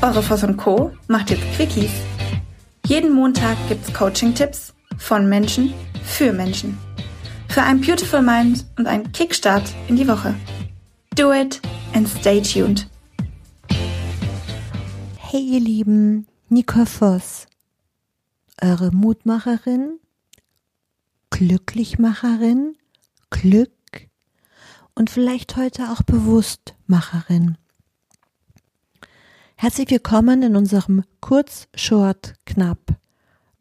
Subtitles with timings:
[0.00, 0.92] Eure Voss und Co.
[1.08, 1.90] macht jetzt Quickies.
[2.86, 5.74] Jeden Montag gibt's Coaching-Tipps von Menschen
[6.04, 6.78] für Menschen.
[7.48, 10.36] Für ein Beautiful Mind und einen Kickstart in die Woche.
[11.16, 11.60] Do it
[11.94, 12.88] and stay tuned.
[15.16, 17.46] Hey ihr Lieben, Nicole Voss,
[18.62, 19.98] eure Mutmacherin,
[21.30, 22.76] Glücklichmacherin,
[23.30, 23.72] Glück
[24.94, 27.58] und vielleicht heute auch Bewusstmacherin.
[29.60, 32.78] Herzlich willkommen in unserem kurz, short, knapp,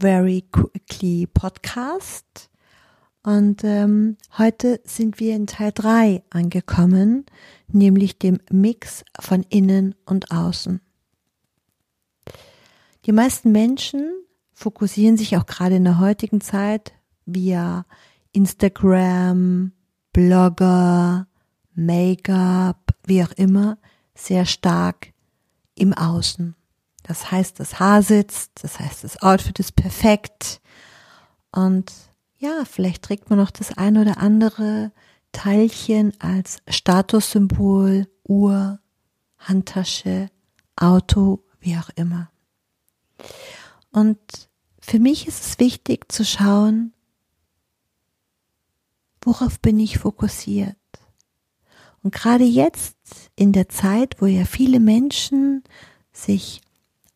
[0.00, 2.48] very quickly Podcast.
[3.22, 7.26] Und ähm, heute sind wir in Teil drei angekommen,
[7.68, 10.80] nämlich dem Mix von innen und außen.
[13.04, 14.14] Die meisten Menschen
[14.54, 16.94] fokussieren sich auch gerade in der heutigen Zeit
[17.26, 17.84] via
[18.32, 19.72] Instagram,
[20.14, 21.26] Blogger,
[21.74, 23.76] Make-up, wie auch immer,
[24.14, 25.11] sehr stark
[25.74, 26.54] im Außen.
[27.02, 30.60] Das heißt, das Haar sitzt, das heißt, das Outfit ist perfekt.
[31.50, 31.92] Und
[32.38, 34.92] ja, vielleicht trägt man noch das ein oder andere
[35.32, 38.80] Teilchen als Statussymbol, Uhr,
[39.38, 40.28] Handtasche,
[40.76, 42.30] Auto, wie auch immer.
[43.90, 44.18] Und
[44.80, 46.92] für mich ist es wichtig zu schauen,
[49.20, 50.76] worauf bin ich fokussiert.
[52.02, 52.96] Und gerade jetzt
[53.36, 55.62] in der Zeit, wo ja viele Menschen
[56.12, 56.60] sich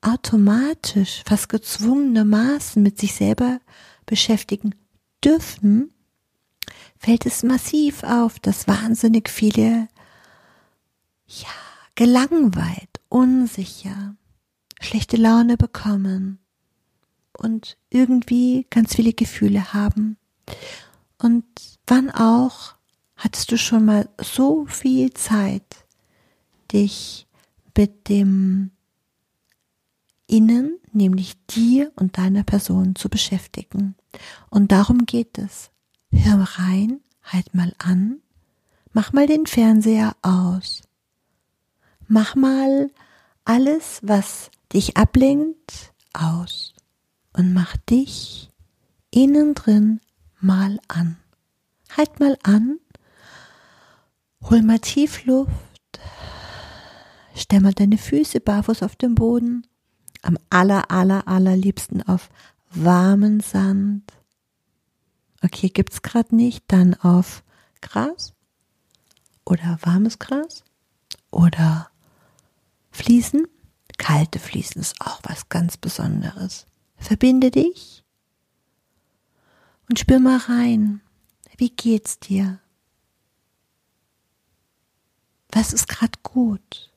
[0.01, 3.61] automatisch, fast gezwungenermaßen mit sich selber
[4.07, 4.75] beschäftigen
[5.25, 5.91] dürfen,
[6.99, 9.89] fällt es massiv auf, dass wahnsinnig viele,
[11.27, 11.49] ja,
[11.97, 14.15] gelangweilt, unsicher,
[14.81, 16.39] schlechte Laune bekommen
[17.37, 20.17] und irgendwie ganz viele Gefühle haben.
[21.19, 21.45] Und
[21.87, 22.76] wann auch
[23.17, 25.85] hattest du schon mal so viel Zeit,
[26.73, 27.27] dich
[27.77, 28.71] mit dem
[30.27, 33.95] Innen, nämlich dir und deiner Person zu beschäftigen.
[34.51, 35.71] Und darum geht es.
[36.11, 38.21] Hör rein, halt mal an,
[38.93, 40.83] mach mal den Fernseher aus.
[42.09, 42.91] Mach mal
[43.45, 46.75] alles, was dich ablenkt, aus
[47.33, 48.51] und mach dich
[49.11, 50.01] innen drin
[50.41, 51.19] mal an.
[51.97, 52.79] Halt mal an,
[54.51, 55.51] hol mal tief Luft,
[57.35, 59.67] stell mal deine Füße barfuß auf den Boden,
[60.23, 62.29] am aller, aller, allerliebsten auf
[62.71, 64.13] warmen Sand.
[65.43, 67.43] Okay, gibt's gerade nicht, dann auf
[67.81, 68.35] Gras
[69.45, 70.65] oder warmes Gras
[71.31, 71.91] oder
[72.91, 73.47] Fliesen.
[73.99, 76.67] Kalte Fliesen ist auch was ganz Besonderes.
[76.97, 78.05] Verbinde dich
[79.89, 81.01] und spür mal rein.
[81.57, 82.61] Wie geht's dir?
[85.51, 86.93] Was ist gerade gut?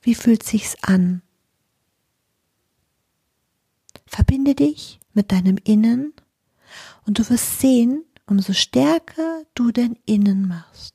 [0.00, 1.22] Wie fühlt sich's an?
[4.06, 6.12] Verbinde dich mit deinem Innen
[7.06, 10.94] und du wirst sehen, umso stärker du dein Innen machst.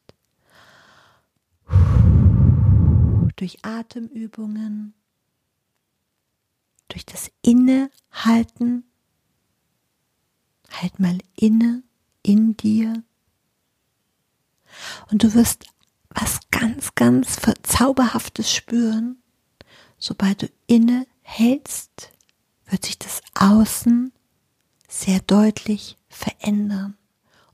[3.35, 4.94] Durch Atemübungen,
[6.89, 8.84] durch das Innehalten.
[10.72, 11.84] Halt mal inne
[12.23, 13.03] in dir.
[15.09, 15.66] Und du wirst
[16.09, 19.17] was ganz, ganz Zauberhaftes spüren.
[19.97, 22.11] Sobald du inne hältst,
[22.69, 24.11] wird sich das Außen
[24.88, 26.97] sehr deutlich verändern.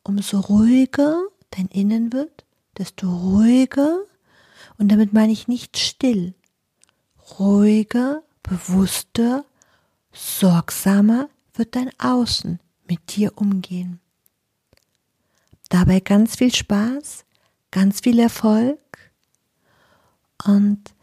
[0.04, 2.46] Umso ruhiger dein Innen wird,
[2.78, 4.00] desto ruhiger,
[4.78, 6.34] und damit meine ich nicht still,
[7.38, 9.46] ruhiger bewusster,
[10.12, 14.00] sorgsamer wird dein Außen mit dir umgehen.
[15.70, 17.26] Dabei ganz viel Spaß,
[17.72, 18.80] ganz viel Erfolg
[20.46, 20.94] und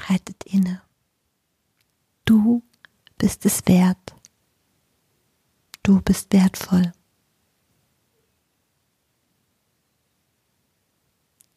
[0.00, 0.82] haltet inne.
[2.24, 2.62] Du
[3.18, 4.14] bist es wert.
[5.82, 6.92] Du bist wertvoll.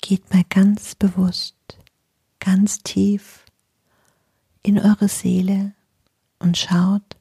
[0.08, 1.58] geht mal ganz bewusst,
[2.40, 3.44] ganz tief
[4.64, 5.74] in eure Seele
[6.40, 7.18] und schaut,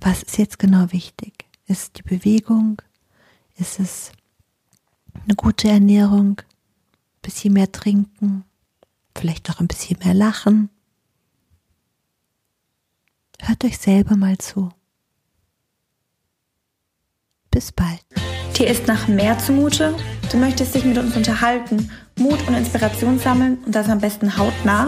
[0.00, 1.46] was ist jetzt genau wichtig?
[1.66, 2.80] Ist die Bewegung?
[3.56, 4.12] Ist es
[5.24, 6.40] eine gute Ernährung?
[6.40, 8.44] Ein bisschen mehr trinken?
[9.16, 10.70] Vielleicht auch ein bisschen mehr lachen?
[13.40, 14.70] Hört euch selber mal zu.
[17.50, 18.04] Bis bald.
[18.56, 19.94] Dir ist nach mehr zumute?
[20.30, 24.86] Du möchtest dich mit uns unterhalten, Mut und Inspiration sammeln und das am besten hautnah?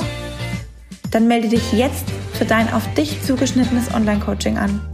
[1.10, 2.04] Dann melde dich jetzt
[2.34, 4.91] für dein auf dich zugeschnittenes Online-Coaching an.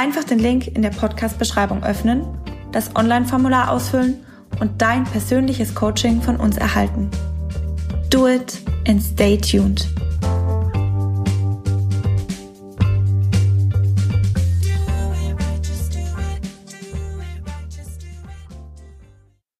[0.00, 2.24] Einfach den Link in der Podcast-Beschreibung öffnen,
[2.72, 4.24] das Online-Formular ausfüllen
[4.58, 7.10] und dein persönliches Coaching von uns erhalten.
[8.08, 9.86] Do it and stay tuned.